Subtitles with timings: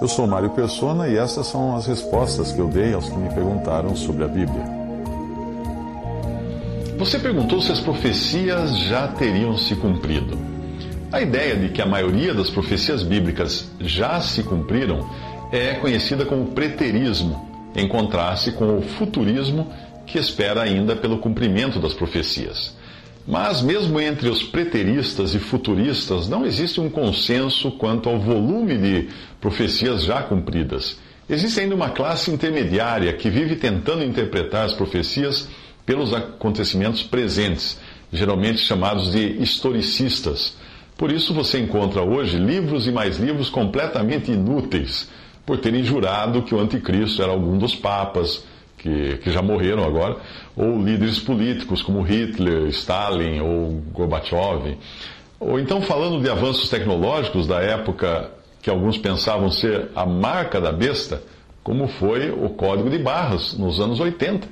[0.00, 3.28] Eu sou Mário Persona e essas são as respostas que eu dei aos que me
[3.34, 4.62] perguntaram sobre a Bíblia.
[6.96, 10.38] Você perguntou se as profecias já teriam se cumprido.
[11.10, 15.04] A ideia de que a maioria das profecias bíblicas já se cumpriram
[15.50, 19.66] é conhecida como preterismo, em contraste com o futurismo
[20.06, 22.77] que espera ainda pelo cumprimento das profecias.
[23.30, 29.08] Mas, mesmo entre os preteristas e futuristas, não existe um consenso quanto ao volume de
[29.38, 30.98] profecias já cumpridas.
[31.28, 35.46] Existe ainda uma classe intermediária que vive tentando interpretar as profecias
[35.84, 37.78] pelos acontecimentos presentes,
[38.10, 40.56] geralmente chamados de historicistas.
[40.96, 45.06] Por isso você encontra hoje livros e mais livros completamente inúteis,
[45.44, 48.42] por terem jurado que o anticristo era algum dos papas,
[48.78, 50.16] que, que já morreram agora,
[50.56, 54.78] ou líderes políticos como Hitler, Stalin ou Gorbachev.
[55.40, 58.30] Ou então falando de avanços tecnológicos da época
[58.62, 61.22] que alguns pensavam ser a marca da besta,
[61.62, 64.48] como foi o código de barras nos anos 80.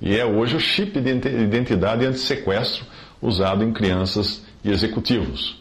[0.00, 2.84] E é hoje o chip de identidade anti-sequestro
[3.20, 5.57] usado em crianças e executivos.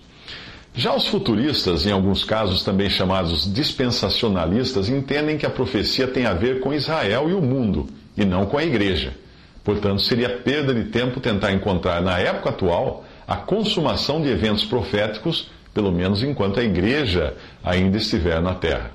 [0.78, 6.36] Já os futuristas, em alguns casos também chamados dispensacionalistas, entendem que a profecia tem a
[6.36, 9.16] ver com Israel e o mundo, e não com a igreja.
[9.64, 15.50] Portanto, seria perda de tempo tentar encontrar na época atual a consumação de eventos proféticos,
[15.73, 18.92] pelo menos enquanto a igreja ainda estiver na terra.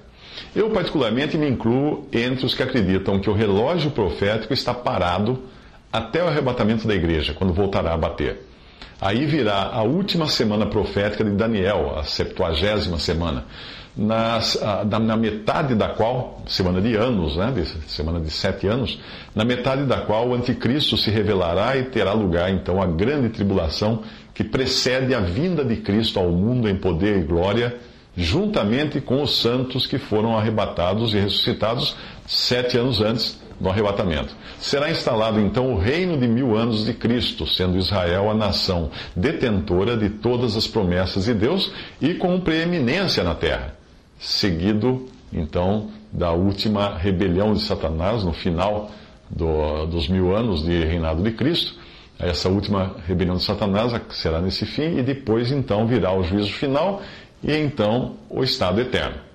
[0.54, 5.42] Eu, particularmente, me incluo entre os que acreditam que o relógio profético está parado
[5.92, 8.51] até o arrebatamento da igreja, quando voltará a bater.
[9.00, 13.44] Aí virá a última semana profética de Daniel, a septuagésima semana,
[13.96, 18.98] nas, na metade da qual, semana de anos, né, de, semana de sete anos,
[19.34, 24.02] na metade da qual o anticristo se revelará e terá lugar então a grande tribulação
[24.32, 27.76] que precede a vinda de Cristo ao mundo em poder e glória,
[28.16, 34.34] juntamente com os santos que foram arrebatados e ressuscitados sete anos antes do arrebatamento.
[34.58, 39.96] Será instalado então o reino de mil anos de Cristo, sendo Israel a nação detentora
[39.96, 43.76] de todas as promessas de Deus e com preeminência na terra.
[44.18, 48.90] Seguido então da última rebelião de Satanás no final
[49.30, 51.74] do, dos mil anos de reinado de Cristo.
[52.18, 57.00] Essa última rebelião de Satanás será nesse fim, e depois então virá o juízo final
[57.42, 59.31] e então o estado eterno.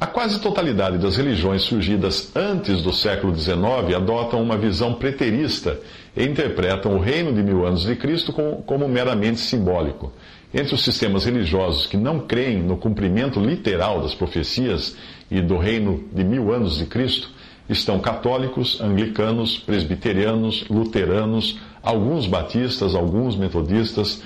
[0.00, 5.80] A quase totalidade das religiões surgidas antes do século XIX adotam uma visão preterista
[6.16, 10.12] e interpretam o reino de mil anos de Cristo como, como, meramente simbólico.
[10.54, 14.96] Entre os sistemas religiosos que não creem no cumprimento literal das profecias
[15.28, 17.30] e do reino de mil anos de Cristo
[17.68, 24.22] estão católicos, anglicanos, presbiterianos, luteranos, alguns batistas, alguns metodistas,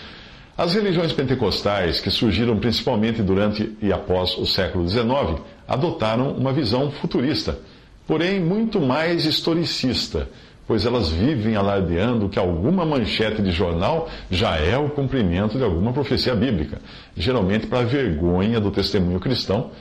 [0.63, 6.89] as religiões pentecostais, que surgiram principalmente durante e após o século XIX, adotaram uma visão
[6.93, 7.59] futurista,
[8.07, 10.29] porém muito mais historicista,
[10.65, 15.93] pois elas vivem alardeando que alguma manchete de jornal já é o cumprimento de alguma
[15.93, 16.81] profecia bíblica,
[17.17, 19.73] geralmente para a vergonha do testemunho cristão,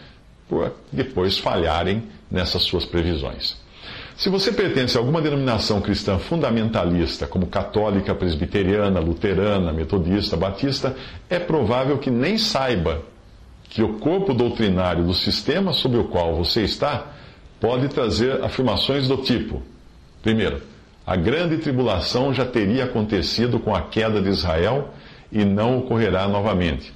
[0.50, 3.56] por depois falharem nessas suas previsões.
[4.16, 10.96] Se você pertence a alguma denominação cristã fundamentalista, como católica, presbiteriana, luterana, metodista, batista,
[11.30, 13.02] é provável que nem saiba
[13.70, 17.08] que o corpo doutrinário do sistema sobre o qual você está
[17.60, 19.62] pode trazer afirmações do tipo:
[20.22, 20.62] primeiro,
[21.06, 24.90] a grande tribulação já teria acontecido com a queda de Israel
[25.32, 26.94] e não ocorrerá novamente.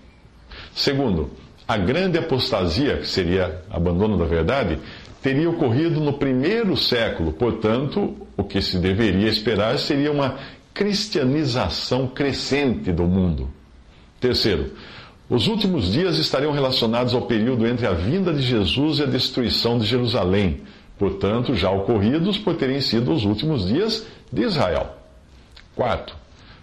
[0.75, 1.31] Segundo,
[1.67, 4.77] a grande apostasia, que seria abandono da verdade,
[5.25, 10.37] teria ocorrido no primeiro século, portanto, o que se deveria esperar seria uma
[10.71, 13.49] cristianização crescente do mundo.
[14.19, 14.73] Terceiro,
[15.27, 19.79] os últimos dias estariam relacionados ao período entre a vinda de Jesus e a destruição
[19.79, 20.61] de Jerusalém,
[20.95, 24.95] portanto, já ocorridos por terem sido os últimos dias de Israel.
[25.75, 26.15] Quarto,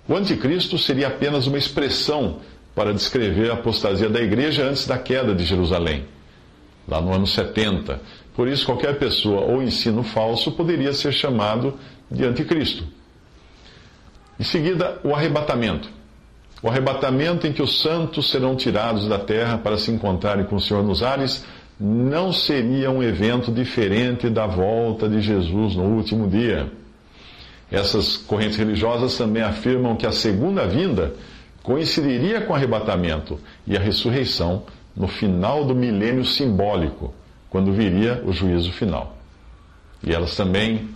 [0.09, 2.37] o anticristo seria apenas uma expressão
[2.77, 6.05] para descrever a apostasia da igreja antes da queda de Jerusalém,
[6.87, 8.22] lá no ano 70.
[8.35, 11.79] Por isso, qualquer pessoa ou ensino falso poderia ser chamado
[12.11, 12.85] de anticristo.
[14.41, 15.89] Em seguida, o arrebatamento.
[16.63, 20.61] O arrebatamento em que os santos serão tirados da terra para se encontrarem com o
[20.61, 21.45] Senhor nos ares
[21.79, 26.71] não seria um evento diferente da volta de Jesus no último dia.
[27.71, 31.15] Essas correntes religiosas também afirmam que a segunda vinda
[31.63, 34.65] coincidiria com o arrebatamento e a ressurreição
[34.95, 37.15] no final do milênio simbólico,
[37.53, 39.15] quando viria o juízo final.
[40.03, 40.89] E elas também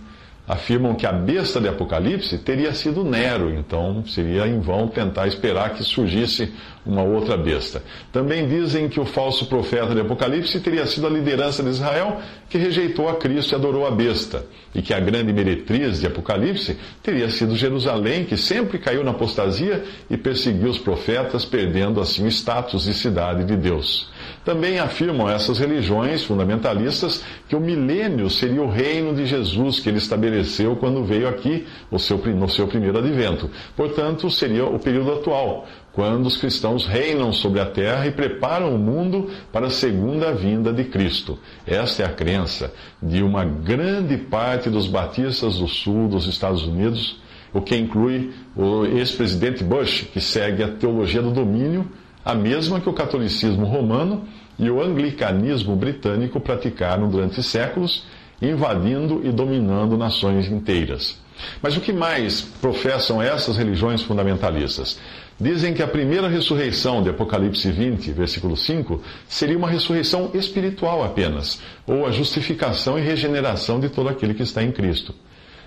[0.47, 5.75] afirmam que a besta de Apocalipse teria sido Nero, então seria em vão tentar esperar
[5.75, 6.51] que surgisse
[6.85, 7.83] uma outra besta.
[8.11, 12.57] Também dizem que o falso profeta de Apocalipse teria sido a liderança de Israel que
[12.57, 17.29] rejeitou a Cristo e adorou a besta, e que a grande meretriz de Apocalipse teria
[17.29, 22.85] sido Jerusalém, que sempre caiu na apostasia e perseguiu os profetas, perdendo assim o status
[22.85, 24.09] de cidade de Deus.
[24.43, 29.97] Também afirmam essas religiões fundamentalistas que o milênio seria o reino de Jesus que ele
[29.97, 33.49] estabeleceu quando veio aqui no seu, no seu primeiro advento.
[33.75, 38.77] Portanto, seria o período atual, quando os cristãos reinam sobre a terra e preparam o
[38.77, 41.39] mundo para a segunda vinda de Cristo.
[41.65, 42.71] Esta é a crença
[43.01, 47.19] de uma grande parte dos batistas do sul dos Estados Unidos,
[47.51, 51.89] o que inclui o ex-presidente Bush, que segue a teologia do domínio,
[52.27, 54.27] a mesma que o catolicismo romano
[54.59, 58.03] e o anglicanismo britânico praticaram durante séculos,
[58.41, 61.17] invadindo e dominando nações inteiras.
[61.61, 64.99] Mas o que mais professam essas religiões fundamentalistas?
[65.39, 71.61] Dizem que a primeira ressurreição de Apocalipse 20, versículo 5, seria uma ressurreição espiritual apenas,
[71.87, 75.15] ou a justificação e regeneração de todo aquele que está em Cristo.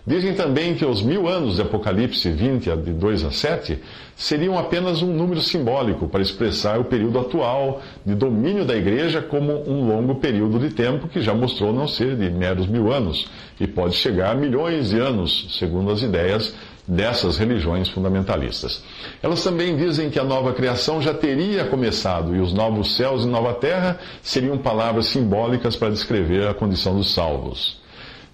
[0.07, 3.79] Dizem também que os mil anos de Apocalipse 20, de 2 a 7,
[4.17, 9.53] seriam apenas um número simbólico para expressar o período atual de domínio da igreja como
[9.71, 13.67] um longo período de tempo que já mostrou não ser de meros mil anos e
[13.67, 16.55] pode chegar a milhões de anos, segundo as ideias
[16.89, 18.83] dessas religiões fundamentalistas.
[19.23, 23.29] Elas também dizem que a nova criação já teria começado e os novos céus e
[23.29, 27.80] nova terra seriam palavras simbólicas para descrever a condição dos salvos.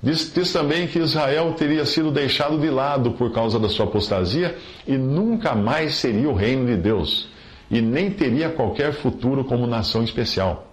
[0.07, 4.57] Diz, diz, também que Israel teria sido deixado de lado por causa da sua apostasia
[4.87, 7.29] e nunca mais seria o reino de Deus,
[7.69, 10.73] e nem teria qualquer futuro como nação especial.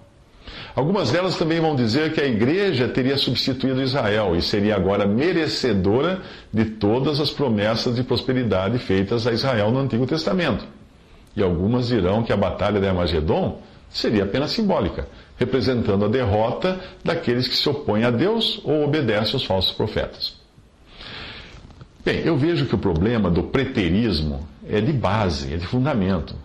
[0.76, 6.22] Algumas delas também vão dizer que a igreja teria substituído Israel e seria agora merecedora
[6.54, 10.64] de todas as promessas de prosperidade feitas a Israel no Antigo Testamento.
[11.36, 13.60] E algumas dirão que a batalha de Armagedon
[13.94, 15.08] seria apenas simbólica,
[15.38, 20.36] representando a derrota daqueles que se opõem a Deus ou obedecem aos falsos profetas.
[22.04, 26.36] Bem, eu vejo que o problema do preterismo é de base, é de fundamento.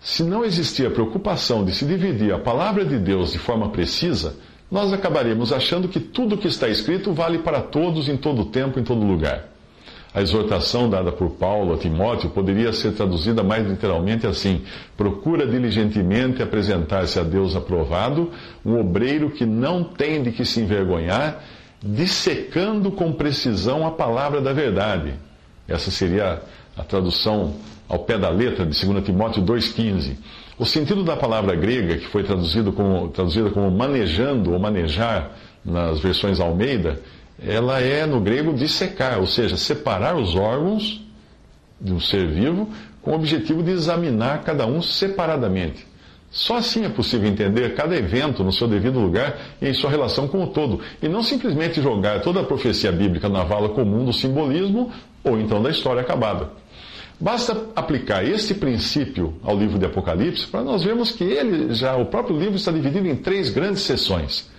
[0.00, 4.36] Se não existir a preocupação de se dividir a palavra de Deus de forma precisa,
[4.70, 8.78] nós acabaremos achando que tudo o que está escrito vale para todos, em todo tempo,
[8.78, 9.53] em todo lugar.
[10.14, 14.62] A exortação dada por Paulo a Timóteo poderia ser traduzida mais literalmente assim:
[14.96, 18.30] procura diligentemente apresentar-se a Deus aprovado,
[18.64, 21.42] um obreiro que não tem de que se envergonhar,
[21.82, 25.14] dissecando com precisão a palavra da verdade.
[25.66, 26.40] Essa seria
[26.76, 27.54] a tradução
[27.88, 30.16] ao pé da letra de 2 Timóteo 2,15.
[30.56, 35.32] O sentido da palavra grega, que foi traduzido como, traduzida como manejando ou manejar
[35.64, 37.00] nas versões Almeida,
[37.42, 41.04] ela é no grego dissecar, ou seja, separar os órgãos
[41.80, 42.68] de um ser vivo
[43.02, 45.86] com o objetivo de examinar cada um separadamente.
[46.30, 50.26] Só assim é possível entender cada evento no seu devido lugar e em sua relação
[50.26, 54.12] com o todo, e não simplesmente jogar toda a profecia bíblica na vala comum do
[54.12, 54.90] simbolismo
[55.22, 56.50] ou então da história acabada.
[57.20, 62.06] Basta aplicar este princípio ao livro de Apocalipse para nós vermos que ele já o
[62.06, 64.50] próprio livro está dividido em três grandes seções.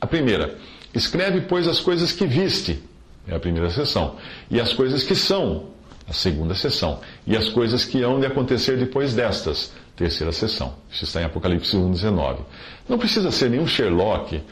[0.00, 0.56] A primeira,
[0.96, 2.82] escreve pois as coisas que viste,
[3.28, 4.16] é a primeira seção,
[4.50, 5.70] e as coisas que são,
[6.08, 10.74] a segunda seção, e as coisas que hão de acontecer depois destas, terceira seção.
[10.90, 12.40] Isso está em Apocalipse 1:19.
[12.88, 14.42] Não precisa ser nenhum Sherlock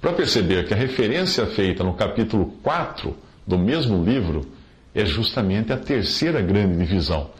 [0.00, 4.46] para perceber que a referência feita no capítulo 4 do mesmo livro
[4.94, 7.30] é justamente a terceira grande divisão,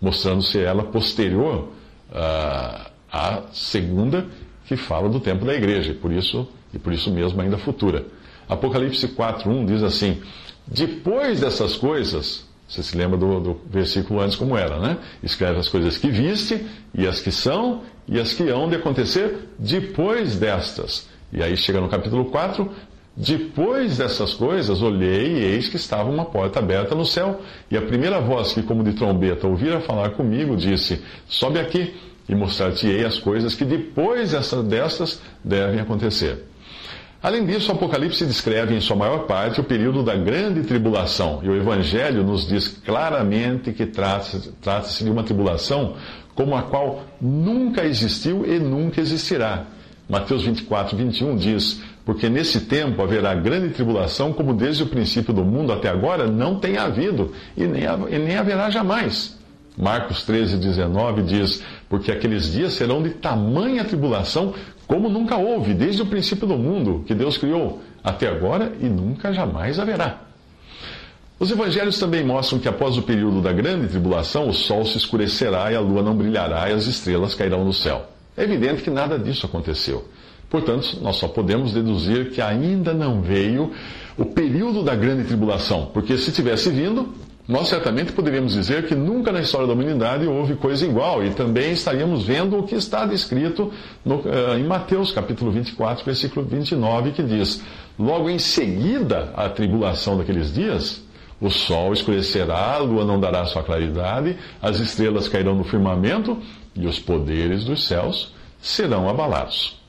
[0.00, 1.68] mostrando-se ela posterior
[2.10, 4.26] uh, à segunda,
[4.66, 8.06] que fala do tempo da igreja, e por isso, e por isso mesmo ainda futura.
[8.48, 10.20] Apocalipse 4.1 diz assim,
[10.66, 14.98] depois dessas coisas, você se lembra do, do, versículo antes como era, né?
[15.22, 19.48] Escreve as coisas que viste, e as que são, e as que hão de acontecer
[19.58, 21.08] depois destas.
[21.32, 22.70] E aí chega no capítulo 4,
[23.16, 27.40] depois dessas coisas, olhei e eis que estava uma porta aberta no céu.
[27.70, 31.94] E a primeira voz que, como de trombeta, ouvira falar comigo, disse: Sobe aqui
[32.28, 34.32] e mostrar-te-ei as coisas que depois
[34.68, 36.44] destas devem acontecer.
[37.22, 41.48] Além disso, o Apocalipse descreve em sua maior parte o período da grande tribulação, e
[41.48, 45.96] o Evangelho nos diz claramente que trata-se de uma tribulação
[46.34, 49.64] como a qual nunca existiu e nunca existirá.
[50.06, 55.44] Mateus 24, 21 diz: Porque nesse tempo haverá grande tribulação, como desde o princípio do
[55.44, 59.38] mundo até agora não tem havido, e nem, e nem haverá jamais.
[59.76, 64.54] Marcos 13, 19 diz: Porque aqueles dias serão de tamanha tribulação
[64.86, 69.32] como nunca houve, desde o princípio do mundo que Deus criou, até agora e nunca
[69.32, 70.20] jamais haverá.
[71.38, 75.72] Os evangelhos também mostram que após o período da grande tribulação, o sol se escurecerá
[75.72, 78.06] e a lua não brilhará e as estrelas cairão no céu.
[78.36, 80.06] É evidente que nada disso aconteceu.
[80.48, 83.72] Portanto, nós só podemos deduzir que ainda não veio
[84.16, 87.12] o período da grande tribulação, porque se tivesse vindo,
[87.46, 91.72] nós certamente poderíamos dizer que nunca na história da humanidade houve coisa igual, e também
[91.72, 93.70] estaríamos vendo o que está descrito
[94.02, 97.62] no, uh, em Mateus capítulo 24, versículo 29, que diz:
[97.98, 101.04] Logo em seguida à tribulação daqueles dias,
[101.38, 106.38] o sol escurecerá, a lua não dará sua claridade, as estrelas cairão no firmamento
[106.74, 109.83] e os poderes dos céus serão abalados.